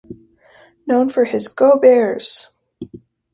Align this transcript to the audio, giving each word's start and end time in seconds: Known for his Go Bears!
Known 0.87 1.09
for 1.09 1.25
his 1.25 1.47
Go 1.47 1.77
Bears! 1.79 2.47